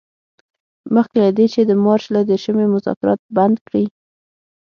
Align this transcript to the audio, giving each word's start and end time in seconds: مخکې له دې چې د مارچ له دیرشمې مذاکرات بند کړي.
مخکې 0.95 1.17
له 1.25 1.29
دې 1.37 1.45
چې 1.53 1.61
د 1.69 1.71
مارچ 1.83 2.03
له 2.15 2.21
دیرشمې 2.29 2.65
مذاکرات 2.75 3.19
بند 3.37 3.55
کړي. 3.67 3.85